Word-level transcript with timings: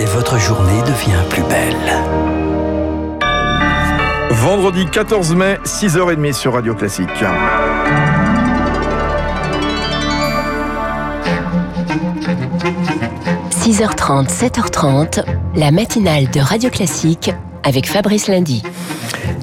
et 0.00 0.04
votre 0.04 0.38
journée 0.38 0.80
devient 0.82 1.22
plus 1.28 1.42
belle. 1.42 1.74
Vendredi 4.30 4.86
14 4.86 5.34
mai, 5.34 5.58
6h30 5.64 6.32
sur 6.32 6.54
Radio 6.54 6.74
Classique.– 6.74 7.08
6h30, 13.50 14.28
7h30, 14.28 15.24
la 15.56 15.70
matinale 15.70 16.30
de 16.30 16.40
Radio 16.40 16.70
Classique 16.70 17.30
avec 17.64 17.86
Fabrice 17.88 18.28
Lundy. 18.28 18.62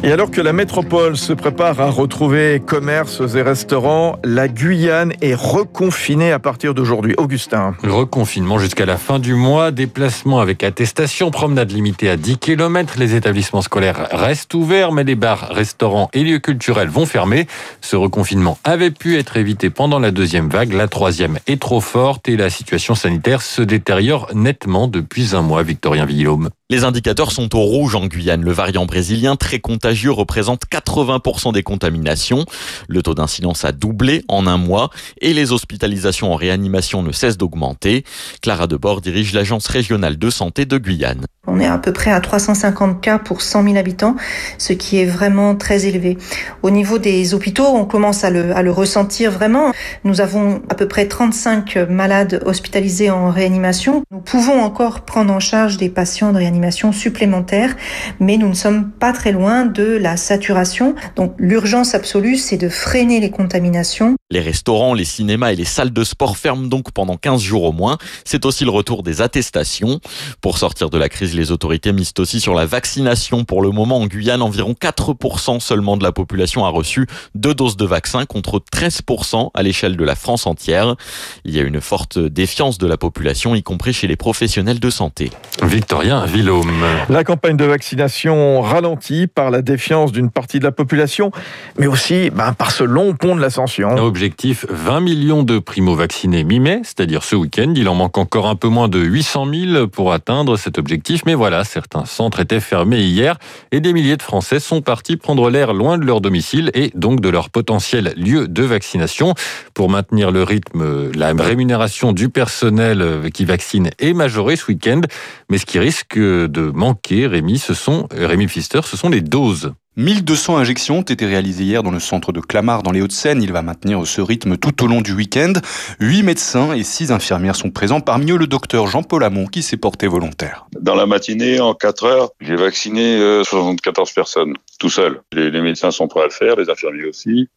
Et 0.05 0.11
alors 0.11 0.29
que 0.29 0.39
la 0.39 0.53
métropole 0.53 1.17
se 1.17 1.33
prépare 1.33 1.81
à 1.81 1.89
retrouver 1.89 2.61
commerces 2.63 3.23
et 3.35 3.41
restaurants, 3.41 4.19
la 4.23 4.47
Guyane 4.47 5.13
est 5.19 5.33
reconfinée 5.33 6.31
à 6.31 6.37
partir 6.37 6.75
d'aujourd'hui. 6.75 7.15
Augustin. 7.17 7.73
Reconfinement 7.83 8.59
jusqu'à 8.59 8.85
la 8.85 8.97
fin 8.97 9.17
du 9.17 9.33
mois, 9.33 9.71
déplacement 9.71 10.41
avec 10.41 10.63
attestation, 10.63 11.31
promenade 11.31 11.71
limitée 11.71 12.07
à 12.07 12.17
10 12.17 12.37
km. 12.37 12.99
Les 12.99 13.15
établissements 13.15 13.63
scolaires 13.63 14.09
restent 14.11 14.53
ouverts, 14.53 14.91
mais 14.91 15.03
les 15.03 15.15
bars, 15.15 15.49
restaurants 15.49 16.11
et 16.13 16.23
lieux 16.23 16.37
culturels 16.37 16.89
vont 16.89 17.07
fermer. 17.07 17.47
Ce 17.81 17.95
reconfinement 17.95 18.59
avait 18.63 18.91
pu 18.91 19.17
être 19.17 19.37
évité 19.37 19.71
pendant 19.71 19.97
la 19.97 20.11
deuxième 20.11 20.49
vague. 20.49 20.73
La 20.73 20.87
troisième 20.87 21.39
est 21.47 21.59
trop 21.59 21.81
forte 21.81 22.29
et 22.29 22.37
la 22.37 22.51
situation 22.51 22.93
sanitaire 22.93 23.41
se 23.41 23.63
détériore 23.63 24.29
nettement 24.35 24.87
depuis 24.87 25.35
un 25.35 25.41
mois. 25.41 25.63
Victorien 25.63 26.05
Villaume. 26.05 26.51
Les 26.71 26.83
indicateurs 26.83 27.31
sont 27.31 27.55
au 27.55 27.59
rouge 27.59 27.93
en 27.93 28.07
Guyane. 28.07 28.41
Le 28.41 28.51
variant 28.51 28.87
brésilien 28.87 29.35
très 29.35 29.59
contagieux 29.59 30.09
représente 30.09 30.63
80% 30.65 31.53
des 31.53 31.61
contaminations. 31.61 32.43
Le 32.87 33.03
taux 33.03 33.13
d'incidence 33.13 33.63
a 33.65 33.71
doublé 33.71 34.23
en 34.29 34.47
un 34.47 34.57
mois 34.57 34.89
et 35.21 35.35
les 35.35 35.51
hospitalisations 35.51 36.33
en 36.33 36.35
réanimation 36.35 37.03
ne 37.03 37.11
cessent 37.11 37.37
d'augmenter. 37.37 38.03
Clara 38.41 38.65
Debord 38.65 39.01
dirige 39.01 39.31
l'agence 39.35 39.67
régionale 39.67 40.17
de 40.17 40.29
santé 40.31 40.65
de 40.65 40.79
Guyane. 40.79 41.27
On 41.47 41.59
est 41.59 41.67
à 41.67 41.77
peu 41.77 41.93
près 41.93 42.09
à 42.09 42.19
350 42.19 42.99
cas 42.99 43.19
pour 43.19 43.43
100 43.43 43.65
000 43.65 43.77
habitants, 43.77 44.15
ce 44.57 44.73
qui 44.73 44.97
est 44.97 45.05
vraiment 45.05 45.55
très 45.55 45.85
élevé. 45.85 46.17
Au 46.63 46.71
niveau 46.71 46.97
des 46.97 47.35
hôpitaux, 47.35 47.67
on 47.67 47.85
commence 47.85 48.23
à 48.23 48.31
le, 48.31 48.71
ressentir 48.71 49.29
vraiment. 49.29 49.71
Nous 50.03 50.21
avons 50.21 50.63
à 50.69 50.73
peu 50.73 50.87
près 50.87 51.07
35 51.07 51.77
malades 51.87 52.41
hospitalisés 52.47 53.11
en 53.11 53.29
réanimation. 53.29 54.03
Nous 54.09 54.21
pouvons 54.21 54.59
encore 54.63 55.01
prendre 55.01 55.31
en 55.31 55.39
charge 55.39 55.77
des 55.77 55.89
patients 55.89 56.31
de 56.31 56.37
réanimation 56.37 56.54
supplémentaires, 56.91 57.75
mais 58.19 58.37
nous 58.37 58.49
ne 58.49 58.53
sommes 58.53 58.91
pas 58.91 59.13
très 59.13 59.31
loin 59.31 59.65
de 59.65 59.83
la 59.83 60.17
saturation. 60.17 60.95
Donc 61.15 61.33
l'urgence 61.37 61.95
absolue, 61.95 62.35
c'est 62.37 62.57
de 62.57 62.69
freiner 62.69 63.19
les 63.19 63.31
contaminations. 63.31 64.15
Les 64.31 64.39
restaurants, 64.39 64.95
les 64.95 65.05
cinémas 65.05 65.51
et 65.51 65.55
les 65.55 65.65
salles 65.65 65.93
de 65.93 66.03
sport 66.03 66.35
ferment 66.35 66.65
donc 66.65 66.91
pendant 66.91 67.15
15 67.15 67.39
jours 67.39 67.63
au 67.65 67.71
moins. 67.71 67.99
C'est 68.23 68.43
aussi 68.45 68.63
le 68.63 68.71
retour 68.71 69.03
des 69.03 69.21
attestations. 69.21 69.99
Pour 70.41 70.57
sortir 70.57 70.89
de 70.89 70.97
la 70.97 71.09
crise, 71.09 71.35
les 71.35 71.51
autorités 71.51 71.93
misent 71.93 72.15
aussi 72.17 72.39
sur 72.39 72.55
la 72.55 72.65
vaccination. 72.65 73.43
Pour 73.43 73.61
le 73.61 73.69
moment, 73.69 73.99
en 73.99 74.07
Guyane, 74.07 74.41
environ 74.41 74.73
4% 74.73 75.59
seulement 75.59 75.95
de 75.95 76.01
la 76.01 76.11
population 76.11 76.65
a 76.65 76.69
reçu 76.69 77.05
deux 77.35 77.53
doses 77.53 77.77
de 77.77 77.85
vaccin 77.85 78.25
contre 78.25 78.59
13% 78.73 79.51
à 79.53 79.61
l'échelle 79.61 79.95
de 79.95 80.03
la 80.03 80.15
France 80.15 80.47
entière. 80.47 80.95
Il 81.43 81.55
y 81.55 81.59
a 81.59 81.61
une 81.61 81.79
forte 81.79 82.17
défiance 82.17 82.79
de 82.79 82.87
la 82.87 82.97
population, 82.97 83.53
y 83.53 83.61
compris 83.61 83.93
chez 83.93 84.07
les 84.07 84.15
professionnels 84.15 84.79
de 84.79 84.89
santé. 84.89 85.29
Victorien 85.61 86.25
Villaume. 86.25 86.73
La 87.09 87.23
campagne 87.23 87.57
de 87.57 87.65
vaccination 87.65 88.61
ralentie 88.61 89.27
par 89.27 89.51
la 89.51 89.61
défiance 89.61 90.11
d'une 90.11 90.31
partie 90.31 90.57
de 90.57 90.63
la 90.63 90.71
population, 90.71 91.29
mais 91.77 91.85
aussi 91.85 92.31
ben, 92.31 92.53
par 92.53 92.71
ce 92.71 92.83
long 92.83 93.13
pont 93.13 93.35
de 93.35 93.41
l'ascension 93.41 93.93
objectif 94.15 94.65
20 94.69 95.01
millions 95.01 95.43
de 95.43 95.59
primo-vaccinés 95.59 96.45
mi-mai, 96.45 96.79
c'est-à-dire 96.83 97.21
ce 97.21 97.35
week-end. 97.35 97.73
Il 97.75 97.89
en 97.89 97.95
manque 97.95 98.17
encore 98.17 98.47
un 98.47 98.55
peu 98.55 98.69
moins 98.69 98.87
de 98.87 98.97
800 98.97 99.45
000 99.73 99.87
pour 99.87 100.13
atteindre 100.13 100.55
cet 100.55 100.77
objectif. 100.77 101.23
Mais 101.25 101.33
voilà, 101.33 101.65
certains 101.65 102.05
centres 102.05 102.39
étaient 102.39 102.61
fermés 102.61 103.01
hier 103.01 103.37
et 103.73 103.81
des 103.81 103.91
milliers 103.91 104.15
de 104.15 104.21
Français 104.21 104.61
sont 104.61 104.81
partis 104.81 105.17
prendre 105.17 105.49
l'air 105.49 105.73
loin 105.73 105.97
de 105.97 106.05
leur 106.05 106.21
domicile 106.21 106.71
et 106.73 106.93
donc 106.95 107.19
de 107.19 107.27
leur 107.27 107.49
potentiel 107.49 108.13
lieu 108.15 108.47
de 108.47 108.63
vaccination. 108.63 109.33
Pour 109.73 109.89
maintenir 109.89 110.31
le 110.31 110.43
rythme, 110.43 111.11
la 111.11 111.33
rémunération 111.33 112.13
du 112.13 112.29
personnel 112.29 113.29
qui 113.33 113.43
vaccine 113.43 113.89
est 113.99 114.13
majorée 114.13 114.55
ce 114.55 114.67
week-end. 114.67 115.01
Mais 115.49 115.57
ce 115.57 115.65
qui 115.65 115.77
risque 115.77 116.17
de 116.17 116.71
manquer, 116.73 117.27
Rémi, 117.27 117.59
ce 117.59 117.73
sont, 117.73 118.07
Rémi 118.11 118.47
Pfister, 118.47 118.79
ce 118.85 118.95
sont 118.95 119.09
les 119.09 119.19
doses. 119.19 119.73
1200 119.97 120.57
injections 120.57 120.97
ont 120.99 121.01
été 121.03 121.25
réalisées 121.25 121.63
hier 121.63 121.81
dans 121.81 121.91
le 121.91 122.01
centre 122.01 122.33
de 122.33 122.41
Clamart 122.41 122.83
dans 122.83 122.91
les 122.91 123.01
Hauts-de-Seine. 123.01 123.41
Il 123.41 123.53
va 123.53 123.61
maintenir 123.61 124.05
ce 124.05 124.19
rythme 124.19 124.57
tout 124.57 124.83
au 124.83 124.87
long 124.87 124.99
du 124.99 125.13
week-end. 125.13 125.53
Huit 126.01 126.23
médecins 126.23 126.73
et 126.73 126.83
six 126.83 127.13
infirmières 127.13 127.55
sont 127.55 127.71
présents, 127.71 128.01
parmi 128.01 128.31
eux 128.31 128.37
le 128.37 128.47
docteur 128.47 128.87
Jean-Paul 128.87 129.23
Hamon 129.23 129.45
qui 129.45 129.63
s'est 129.63 129.77
porté 129.77 130.07
volontaire. 130.07 130.67
Dans 130.79 130.95
la 130.95 131.05
matinée, 131.05 131.61
en 131.61 131.73
4 131.73 132.03
heures, 132.03 132.29
j'ai 132.41 132.57
vacciné 132.57 133.17
74 133.43 134.09
euh, 134.09 134.13
personnes, 134.13 134.53
tout 134.79 134.89
seul. 134.89 135.21
Les, 135.31 135.61
médecins 135.61 135.91
sont 135.91 136.07
prêts 136.09 136.21
à 136.21 136.25
le 136.25 136.31
faire, 136.31 136.57
les 136.57 136.69
infirmiers 136.69 137.05
aussi, 137.05 137.47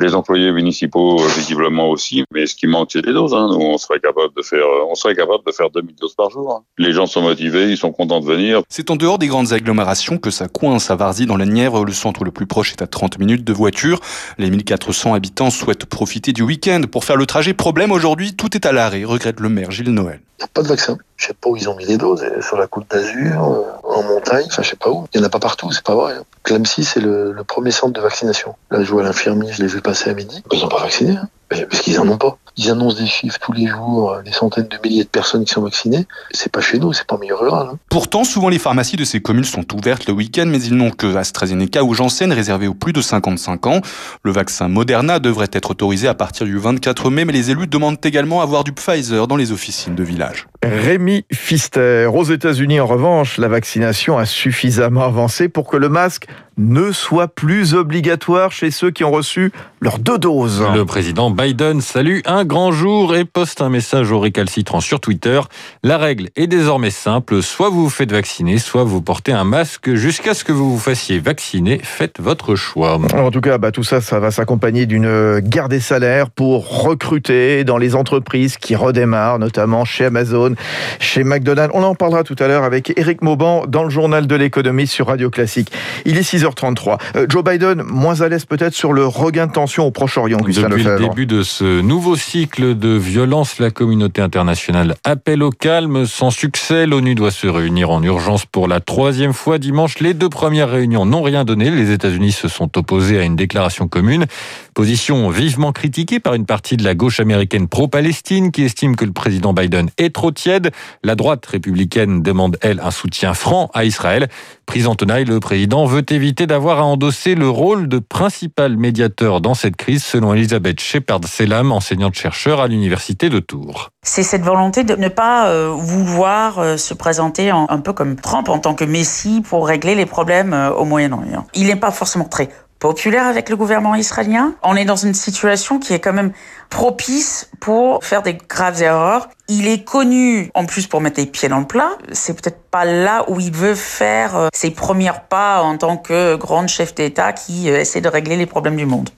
les 0.00 0.14
employés 0.14 0.52
municipaux 0.52 1.20
euh, 1.20 1.28
visiblement 1.36 1.88
aussi. 1.90 2.24
Mais 2.32 2.46
ce 2.46 2.54
qui 2.54 2.66
manque, 2.66 2.90
c'est 2.92 3.02
des 3.02 3.12
doses. 3.12 3.34
Hein. 3.34 3.48
Nous, 3.50 3.60
on 3.60 3.78
serait 3.78 4.00
capable 4.00 4.34
de 4.36 4.42
faire, 4.42 4.64
euh, 4.64 4.86
on 4.90 4.94
serait 4.94 5.14
capable 5.14 5.44
de 5.46 5.52
faire 5.52 5.70
2000 5.70 5.94
doses 5.96 6.14
par 6.14 6.30
jour. 6.30 6.52
Hein. 6.52 6.64
Les 6.78 6.92
gens 6.92 7.06
sont 7.06 7.22
motivés, 7.22 7.70
ils 7.70 7.76
sont 7.76 7.92
contents 7.92 8.20
de 8.20 8.26
venir. 8.26 8.62
C'est 8.68 8.90
en 8.90 8.96
dehors 8.96 9.18
des 9.18 9.28
grandes 9.28 9.52
agglomérations 9.52 10.18
que 10.18 10.30
ça 10.30 10.48
coince 10.48 10.90
à 10.90 10.96
Varzy 10.96 11.26
dans 11.26 11.36
la 11.36 11.44
le 11.44 11.92
centre 11.92 12.24
le 12.24 12.30
plus 12.30 12.46
proche 12.46 12.72
est 12.72 12.82
à 12.82 12.86
30 12.86 13.18
minutes 13.18 13.44
de 13.44 13.52
voiture. 13.52 14.00
Les 14.38 14.50
1400 14.50 15.14
habitants 15.14 15.50
souhaitent 15.50 15.86
profiter 15.86 16.32
du 16.32 16.42
week-end 16.42 16.82
pour 16.90 17.04
faire 17.04 17.16
le 17.16 17.26
trajet. 17.26 17.54
Problème 17.54 17.92
aujourd'hui, 17.92 18.34
tout 18.34 18.56
est 18.56 18.66
à 18.66 18.72
l'arrêt, 18.72 19.04
regrette 19.04 19.40
le 19.40 19.48
maire 19.48 19.70
Gilles 19.70 19.92
Noël. 19.92 20.20
Il 20.38 20.42
n'y 20.42 20.44
a 20.44 20.48
pas 20.52 20.62
de 20.62 20.68
vaccin. 20.68 20.98
Je 21.16 21.26
sais 21.26 21.34
pas 21.34 21.48
où 21.48 21.56
ils 21.56 21.68
ont 21.68 21.76
mis 21.76 21.86
les 21.86 21.96
doses, 21.96 22.24
sur 22.40 22.56
la 22.56 22.66
côte 22.66 22.90
d'Azur, 22.90 23.44
euh, 23.44 23.83
en 23.94 24.02
montagne, 24.02 24.46
enfin 24.46 24.62
je 24.62 24.70
sais 24.70 24.76
pas 24.76 24.90
où. 24.90 25.06
Il 25.12 25.18
n'y 25.20 25.24
en 25.24 25.26
a 25.26 25.30
pas 25.30 25.38
partout, 25.38 25.70
c'est 25.72 25.84
pas 25.84 25.94
vrai. 25.94 26.14
Clamcy, 26.42 26.84
c'est 26.84 27.00
le, 27.00 27.34
premier 27.46 27.70
centre 27.70 27.92
de 27.92 28.00
vaccination. 28.00 28.56
Là, 28.70 28.82
je 28.82 28.90
vois 28.90 29.02
l'infirmier, 29.02 29.52
je 29.52 29.62
l'ai 29.62 29.68
vu 29.68 29.80
passer 29.80 30.10
à 30.10 30.14
midi. 30.14 30.42
Ils 30.52 30.60
n'ont 30.60 30.68
pas 30.68 30.80
vacciné, 30.80 31.16
hein. 31.16 31.28
parce 31.48 31.80
qu'ils 31.82 31.98
en 32.00 32.08
ont 32.08 32.18
pas. 32.18 32.38
Ils 32.56 32.70
annoncent 32.70 32.96
des 32.96 33.06
chiffres 33.06 33.38
tous 33.40 33.52
les 33.52 33.66
jours, 33.66 34.12
euh, 34.12 34.22
des 34.22 34.32
centaines 34.32 34.68
de 34.68 34.76
milliers 34.82 35.04
de 35.04 35.08
personnes 35.08 35.44
qui 35.44 35.52
sont 35.52 35.62
vaccinées. 35.62 36.06
C'est 36.30 36.52
pas 36.52 36.60
chez 36.60 36.78
nous, 36.78 36.92
c'est 36.92 37.06
pas 37.06 37.16
en 37.16 37.18
milieu 37.18 37.34
rural. 37.34 37.68
Hein. 37.72 37.78
Pourtant, 37.90 38.24
souvent 38.24 38.48
les 38.48 38.58
pharmacies 38.58 38.96
de 38.96 39.04
ces 39.04 39.20
communes 39.20 39.44
sont 39.44 39.64
ouvertes 39.74 40.06
le 40.06 40.12
week-end, 40.12 40.46
mais 40.46 40.62
ils 40.62 40.74
n'ont 40.74 40.90
que 40.90 41.16
AstraZeneca 41.16 41.82
ou 41.82 41.94
Janssen 41.94 42.32
réservé 42.32 42.68
aux 42.68 42.74
plus 42.74 42.92
de 42.92 43.00
55 43.00 43.66
ans. 43.66 43.80
Le 44.22 44.32
vaccin 44.32 44.68
Moderna 44.68 45.18
devrait 45.18 45.48
être 45.52 45.72
autorisé 45.72 46.06
à 46.06 46.14
partir 46.14 46.46
du 46.46 46.58
24 46.58 47.10
mai, 47.10 47.24
mais 47.24 47.32
les 47.32 47.50
élus 47.50 47.66
demandent 47.66 48.04
également 48.04 48.40
à 48.40 48.44
avoir 48.44 48.64
du 48.64 48.72
Pfizer 48.72 49.26
dans 49.26 49.36
les 49.36 49.52
officines 49.52 49.94
de 49.94 50.04
village. 50.04 50.46
Rémi 50.62 51.24
Fister. 51.32 52.06
Aux 52.06 52.24
États-Unis, 52.24 52.80
en 52.80 52.86
revanche, 52.86 53.38
la 53.38 53.48
vaccination 53.48 54.16
a 54.16 54.26
suffisamment 54.26 55.02
avancé 55.02 55.48
pour 55.48 55.68
que 55.68 55.76
le 55.76 55.88
masque 55.88 56.26
ne 56.56 56.92
soit 56.92 57.28
plus 57.28 57.74
obligatoire 57.74 58.52
chez 58.52 58.70
ceux 58.70 58.90
qui 58.90 59.04
ont 59.04 59.10
reçu 59.10 59.52
leurs 59.80 59.98
deux 59.98 60.18
doses. 60.18 60.64
Le 60.74 60.84
président 60.84 61.30
Biden 61.30 61.80
salue 61.80 62.20
un 62.24 62.44
grand 62.44 62.72
jour 62.72 63.14
et 63.16 63.24
poste 63.24 63.60
un 63.60 63.68
message 63.68 64.12
au 64.12 64.20
récalcitrant 64.20 64.80
sur 64.80 65.00
Twitter. 65.00 65.40
La 65.82 65.98
règle 65.98 66.28
est 66.36 66.46
désormais 66.46 66.90
simple, 66.90 67.42
soit 67.42 67.68
vous 67.68 67.84
vous 67.84 67.90
faites 67.90 68.12
vacciner, 68.12 68.58
soit 68.58 68.84
vous 68.84 69.02
portez 69.02 69.32
un 69.32 69.44
masque 69.44 69.94
jusqu'à 69.94 70.34
ce 70.34 70.44
que 70.44 70.52
vous 70.52 70.70
vous 70.70 70.78
fassiez 70.78 71.18
vacciner. 71.18 71.80
Faites 71.82 72.20
votre 72.20 72.54
choix. 72.54 72.98
En 73.14 73.30
tout 73.30 73.40
cas, 73.40 73.58
bah, 73.58 73.72
tout 73.72 73.84
ça, 73.84 74.00
ça 74.00 74.20
va 74.20 74.30
s'accompagner 74.30 74.86
d'une 74.86 75.40
guerre 75.40 75.68
des 75.68 75.80
salaires 75.80 76.30
pour 76.30 76.82
recruter 76.84 77.64
dans 77.64 77.78
les 77.78 77.94
entreprises 77.94 78.56
qui 78.56 78.76
redémarrent, 78.76 79.38
notamment 79.38 79.84
chez 79.84 80.06
Amazon, 80.06 80.54
chez 81.00 81.24
McDonald's. 81.24 81.74
On 81.74 81.82
en 81.82 81.94
parlera 81.94 82.22
tout 82.22 82.36
à 82.38 82.48
l'heure 82.48 82.64
avec 82.64 82.92
Eric 82.96 83.22
Mauban 83.22 83.64
dans 83.66 83.84
le 83.84 83.90
journal 83.90 84.26
de 84.26 84.34
l'économie 84.34 84.86
sur 84.86 85.08
Radio 85.08 85.30
Classique. 85.30 85.72
Il 86.04 86.16
est 86.16 86.22
6 86.22 86.43
33 86.52 86.98
euh, 87.16 87.26
Joe 87.28 87.44
Biden, 87.44 87.82
moins 87.82 88.20
à 88.20 88.28
l'aise 88.28 88.44
peut-être 88.44 88.74
sur 88.74 88.92
le 88.92 89.06
regain 89.06 89.46
de 89.46 89.52
tension 89.52 89.86
au 89.86 89.90
Proche-Orient. 89.90 90.38
Depuis 90.38 90.82
le 90.82 90.98
début 90.98 91.26
de 91.26 91.42
ce 91.42 91.80
nouveau 91.80 92.16
cycle 92.16 92.76
de 92.76 92.90
violence, 92.90 93.58
la 93.58 93.70
communauté 93.70 94.20
internationale 94.20 94.96
appelle 95.04 95.42
au 95.42 95.50
calme. 95.50 96.06
Sans 96.06 96.30
succès, 96.30 96.86
l'ONU 96.86 97.14
doit 97.14 97.30
se 97.30 97.46
réunir 97.46 97.90
en 97.90 98.02
urgence 98.02 98.44
pour 98.44 98.68
la 98.68 98.80
troisième 98.80 99.32
fois 99.32 99.58
dimanche. 99.58 100.00
Les 100.00 100.12
deux 100.12 100.28
premières 100.28 100.70
réunions 100.70 101.06
n'ont 101.06 101.22
rien 101.22 101.44
donné. 101.44 101.70
Les 101.70 101.92
États-Unis 101.92 102.32
se 102.32 102.48
sont 102.48 102.76
opposés 102.76 103.18
à 103.18 103.22
une 103.22 103.36
déclaration 103.36 103.88
commune. 103.88 104.26
Position 104.74 105.30
vivement 105.30 105.72
critiquée 105.72 106.18
par 106.18 106.34
une 106.34 106.46
partie 106.46 106.76
de 106.76 106.82
la 106.84 106.94
gauche 106.94 107.20
américaine 107.20 107.68
pro-Palestine 107.68 108.50
qui 108.50 108.64
estime 108.64 108.96
que 108.96 109.04
le 109.04 109.12
président 109.12 109.52
Biden 109.52 109.88
est 109.98 110.12
trop 110.12 110.32
tiède. 110.32 110.72
La 111.04 111.14
droite 111.14 111.46
républicaine 111.46 112.22
demande, 112.22 112.58
elle, 112.60 112.80
un 112.80 112.90
soutien 112.90 113.34
franc 113.34 113.70
à 113.72 113.84
Israël. 113.84 114.28
Pris 114.66 114.86
en 114.86 114.96
tenaille, 114.96 115.24
le 115.24 115.38
président 115.40 115.84
veut 115.86 116.04
éviter 116.10 116.33
d'avoir 116.42 116.80
à 116.80 116.84
endosser 116.84 117.36
le 117.36 117.48
rôle 117.48 117.88
de 117.88 118.00
principal 118.00 118.76
médiateur 118.76 119.40
dans 119.40 119.54
cette 119.54 119.76
crise, 119.76 120.04
selon 120.04 120.34
Elisabeth 120.34 120.80
Shepard-Selam, 120.80 121.70
enseignante-chercheur 121.70 122.60
à 122.60 122.66
l'université 122.66 123.30
de 123.30 123.38
Tours. 123.38 123.90
C'est 124.02 124.24
cette 124.24 124.42
volonté 124.42 124.82
de 124.82 124.96
ne 124.96 125.08
pas 125.08 125.48
euh, 125.48 125.72
vouloir 125.74 126.58
euh, 126.58 126.76
se 126.76 126.92
présenter 126.92 127.50
un 127.50 127.78
peu 127.78 127.92
comme 127.92 128.16
Trump 128.16 128.48
en 128.48 128.58
tant 128.58 128.74
que 128.74 128.84
messie 128.84 129.40
pour 129.40 129.66
régler 129.66 129.94
les 129.94 130.06
problèmes 130.06 130.52
euh, 130.52 130.72
au 130.72 130.84
Moyen-Orient. 130.84 131.46
Il 131.54 131.68
n'est 131.68 131.76
pas 131.76 131.92
forcément 131.92 132.26
très 132.26 132.48
populaire 132.84 133.26
avec 133.26 133.48
le 133.48 133.56
gouvernement 133.56 133.94
israélien. 133.94 134.52
On 134.62 134.76
est 134.76 134.84
dans 134.84 134.94
une 134.94 135.14
situation 135.14 135.78
qui 135.78 135.94
est 135.94 136.00
quand 136.00 136.12
même 136.12 136.32
propice 136.68 137.48
pour 137.58 138.04
faire 138.04 138.20
des 138.20 138.34
graves 138.34 138.82
erreurs. 138.82 139.30
Il 139.48 139.68
est 139.68 139.84
connu 139.84 140.50
en 140.52 140.66
plus 140.66 140.86
pour 140.86 141.00
mettre 141.00 141.18
les 141.18 141.24
pieds 141.24 141.48
dans 141.48 141.60
le 141.60 141.66
plat. 141.66 141.92
C'est 142.12 142.34
peut-être 142.34 142.60
pas 142.70 142.84
là 142.84 143.24
où 143.28 143.40
il 143.40 143.52
veut 143.52 143.74
faire 143.74 144.36
euh, 144.36 144.48
ses 144.52 144.70
premiers 144.70 145.12
pas 145.30 145.62
en 145.62 145.78
tant 145.78 145.96
que 145.96 146.36
grand 146.36 146.66
chef 146.66 146.94
d'État 146.94 147.32
qui 147.32 147.70
euh, 147.70 147.80
essaie 147.80 148.02
de 148.02 148.08
régler 148.10 148.36
les 148.36 148.44
problèmes 148.44 148.76
du 148.76 148.84
monde. 148.84 149.08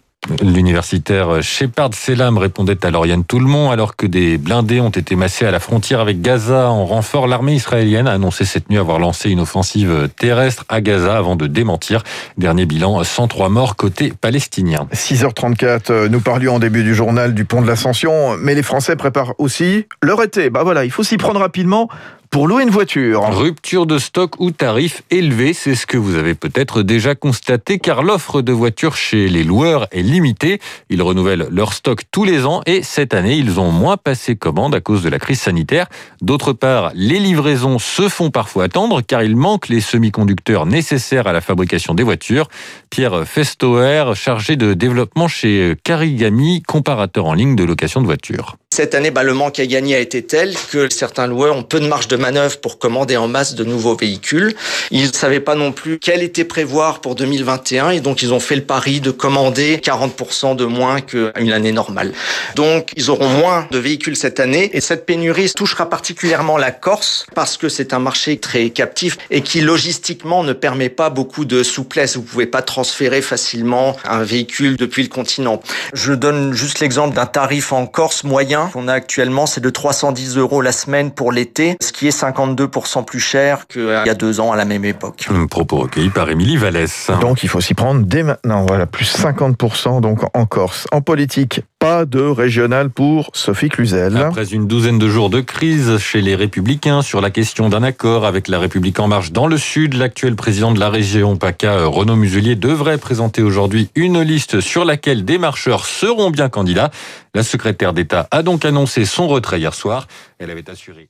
L'universitaire 0.43 1.43
Shepard 1.43 1.94
Selam 1.94 2.38
répondait 2.38 2.84
à 2.84 2.90
Lauriane 2.90 3.25
Tout-le-Monde 3.25 3.73
alors 3.73 3.96
que 3.96 4.06
des 4.06 4.38
blindés 4.38 4.81
ont 4.81 4.90
été 4.90 5.17
massés 5.17 5.46
à 5.46 5.50
la 5.50 5.61
frontière 5.61 6.00
avec 6.00 6.20
Gaza 6.20 6.69
en 6.70 6.84
renfort. 6.84 7.26
L'armée 7.26 7.55
israélienne 7.55 8.08
a 8.08 8.12
annoncé 8.12 8.44
cette 8.44 8.69
nuit 8.70 8.78
avoir 8.78 8.99
lancé 8.99 9.31
une 9.31 9.40
offensive 9.40 10.08
terrestre 10.19 10.64
à 10.69 10.81
Gaza 10.81 11.17
avant 11.17 11.37
de 11.37 11.46
démentir. 11.46 12.02
Dernier 12.38 12.67
bilan, 12.67 13.02
103 13.02 13.49
morts 13.49 13.76
côté 13.76 14.12
palestinien. 14.20 14.88
6h34, 14.93 16.06
nous 16.08 16.20
parlions 16.20 16.56
en 16.56 16.58
début 16.58 16.82
du 16.82 16.94
journal 16.94 17.34
du 17.34 17.44
pont 17.44 17.62
de 17.62 17.67
l'Ascension, 17.67 18.37
mais 18.38 18.55
les 18.55 18.62
Français 18.62 18.96
préparent 18.96 19.34
aussi 19.38 19.87
leur 20.02 20.22
été. 20.22 20.50
Bah 20.50 20.62
voilà, 20.64 20.84
il 20.84 20.90
faut 20.90 21.02
s'y 21.02 21.17
prendre 21.17 21.40
rapidement 21.40 21.88
pour 22.36 22.48
louer 22.48 22.64
une 22.64 22.70
voiture. 22.70 23.22
Rupture 23.30 23.86
de 23.86 23.96
stock 23.96 24.38
ou 24.40 24.50
tarif 24.50 25.02
élevé, 25.08 25.54
c'est 25.54 25.74
ce 25.74 25.86
que 25.86 25.96
vous 25.96 26.16
avez 26.16 26.34
peut-être 26.34 26.82
déjà 26.82 27.14
constaté 27.14 27.78
car 27.78 28.02
l'offre 28.02 28.42
de 28.42 28.52
voitures 28.52 28.94
chez 28.94 29.26
les 29.30 29.42
loueurs 29.42 29.86
est 29.90 30.02
limitée. 30.02 30.60
Ils 30.90 31.00
renouvellent 31.00 31.48
leur 31.50 31.72
stock 31.72 32.02
tous 32.10 32.24
les 32.24 32.44
ans 32.44 32.60
et 32.66 32.82
cette 32.82 33.14
année, 33.14 33.36
ils 33.36 33.58
ont 33.58 33.70
moins 33.70 33.96
passé 33.96 34.36
commande 34.36 34.74
à 34.74 34.82
cause 34.82 35.02
de 35.02 35.08
la 35.08 35.18
crise 35.18 35.40
sanitaire. 35.40 35.86
D'autre 36.20 36.52
part, 36.52 36.90
les 36.94 37.20
livraisons 37.20 37.78
se 37.78 38.06
font 38.06 38.30
parfois 38.30 38.64
attendre 38.64 39.00
car 39.00 39.22
il 39.22 39.34
manque 39.34 39.68
les 39.68 39.80
semi-conducteurs 39.80 40.66
nécessaires 40.66 41.26
à 41.26 41.32
la 41.32 41.40
fabrication 41.40 41.94
des 41.94 42.02
voitures. 42.02 42.48
Pierre 42.90 43.26
Festoer, 43.26 44.14
chargé 44.14 44.56
de 44.56 44.74
développement 44.74 45.26
chez 45.26 45.74
Carigami, 45.84 46.60
comparateur 46.60 47.24
en 47.24 47.32
ligne 47.32 47.56
de 47.56 47.64
location 47.64 48.02
de 48.02 48.06
voitures. 48.06 48.58
Cette 48.76 48.94
année, 48.94 49.11
bah, 49.11 49.23
le 49.23 49.32
manque 49.32 49.58
à 49.58 49.64
gagner 49.64 49.94
a 49.94 50.00
été 50.00 50.23
tel 50.23 50.55
que 50.70 50.93
certains 50.93 51.26
loueurs 51.26 51.56
ont 51.56 51.62
peu 51.62 51.81
de 51.81 51.87
marge 51.87 52.08
de 52.08 52.17
manœuvre 52.17 52.58
pour 52.58 52.78
commander 52.78 53.17
en 53.17 53.26
masse 53.26 53.55
de 53.55 53.64
nouveaux 53.64 53.96
véhicules. 53.96 54.55
Ils 54.90 55.06
ne 55.06 55.12
savaient 55.14 55.40
pas 55.40 55.55
non 55.55 55.73
plus 55.73 55.99
quel 55.99 56.23
était 56.23 56.44
prévoir 56.44 57.00
pour 57.00 57.14
2021 57.14 57.88
et 57.93 58.00
donc 58.00 58.20
ils 58.20 58.34
ont 58.34 58.38
fait 58.38 58.55
le 58.55 58.64
pari 58.64 59.00
de 59.00 59.11
commander 59.11 59.78
40% 59.78 60.56
de 60.56 60.67
moins 60.67 61.00
qu'une 61.00 61.52
année 61.52 61.73
normale. 61.73 62.12
Donc 62.55 62.90
ils 62.96 63.08
auront 63.08 63.31
moins 63.31 63.67
de 63.70 63.78
véhicules 63.78 64.14
cette 64.14 64.40
année 64.40 64.69
et 64.75 64.82
cette 64.82 65.06
pénurie 65.06 65.50
touchera 65.56 65.88
particulièrement 65.88 66.58
la 66.58 66.70
Corse 66.70 67.25
parce 67.34 67.56
que 67.56 67.70
c'est 67.70 67.94
un 67.94 67.99
marché 67.99 68.37
très 68.37 68.69
captif 68.69 69.17
et 69.31 69.40
qui 69.40 69.62
logistiquement 69.62 70.44
ne 70.44 70.52
permet 70.52 70.90
pas 70.90 71.08
beaucoup 71.08 71.46
de 71.46 71.62
souplesse. 71.62 72.19
Vous 72.19 72.22
pouvez 72.25 72.44
pas 72.46 72.61
transférer 72.61 73.22
facilement 73.22 73.96
un 74.05 74.22
véhicule 74.22 74.76
depuis 74.76 75.02
le 75.02 75.08
continent. 75.08 75.62
Je 75.94 76.12
donne 76.12 76.52
juste 76.52 76.81
l'exemple 76.81 77.17
d'un 77.17 77.25
tarif 77.25 77.72
en 77.72 77.87
Corse 77.87 78.22
moyen 78.66 78.72
qu'on 78.72 78.88
a 78.88 78.92
actuellement, 78.92 79.46
c'est 79.46 79.60
de 79.60 79.70
310 79.70 80.36
euros 80.36 80.60
la 80.60 80.72
semaine 80.72 81.10
pour 81.10 81.32
l'été, 81.32 81.76
ce 81.80 81.92
qui 81.92 82.06
est 82.06 82.18
52% 82.18 83.04
plus 83.04 83.20
cher 83.20 83.66
qu'il 83.66 83.82
y 83.82 84.10
a 84.10 84.14
deux 84.14 84.40
ans 84.40 84.52
à 84.52 84.56
la 84.56 84.64
même 84.64 84.84
époque. 84.84 85.26
Un 85.30 85.46
propos 85.46 85.78
recueilli 85.78 86.10
par 86.10 86.28
Émilie 86.28 86.56
Vallès. 86.56 87.10
Donc 87.20 87.42
il 87.42 87.48
faut 87.48 87.60
s'y 87.60 87.74
prendre 87.74 88.02
dès 88.04 88.22
maintenant. 88.22 88.64
Voilà, 88.66 88.86
plus 88.86 89.16
50% 89.16 90.00
donc 90.00 90.20
en 90.34 90.46
Corse. 90.46 90.86
En 90.92 91.00
politique, 91.00 91.62
de 91.86 92.20
régional 92.20 92.90
pour 92.90 93.30
Sophie 93.34 93.68
Cluzel. 93.68 94.16
Après 94.16 94.52
une 94.52 94.66
douzaine 94.66 94.98
de 94.98 95.08
jours 95.08 95.30
de 95.30 95.40
crise 95.40 95.98
chez 95.98 96.20
les 96.20 96.34
Républicains 96.34 97.00
sur 97.00 97.20
la 97.20 97.30
question 97.30 97.68
d'un 97.68 97.84
accord 97.84 98.26
avec 98.26 98.48
la 98.48 98.58
République 98.58 98.98
en 98.98 99.06
marche 99.06 99.30
dans 99.30 99.46
le 99.46 99.56
Sud, 99.56 99.94
l'actuel 99.94 100.34
président 100.34 100.72
de 100.72 100.80
la 100.80 100.90
région 100.90 101.36
PACA, 101.36 101.84
Renaud 101.86 102.16
Muselier, 102.16 102.56
devrait 102.56 102.98
présenter 102.98 103.42
aujourd'hui 103.42 103.88
une 103.94 104.20
liste 104.20 104.60
sur 104.60 104.84
laquelle 104.84 105.24
des 105.24 105.38
marcheurs 105.38 105.86
seront 105.86 106.30
bien 106.30 106.48
candidats. 106.48 106.90
La 107.34 107.44
secrétaire 107.44 107.92
d'État 107.92 108.26
a 108.32 108.42
donc 108.42 108.64
annoncé 108.64 109.04
son 109.04 109.28
retrait 109.28 109.60
hier 109.60 109.74
soir. 109.74 110.08
Elle 110.38 110.50
avait 110.50 110.68
assuré 110.68 111.08